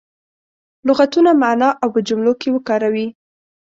[0.87, 3.07] لغتونه معنا او په جملو کې وکاروي.